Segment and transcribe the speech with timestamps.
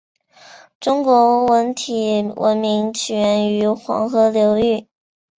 [0.79, 4.87] 中国主体文明起源于黄河流域。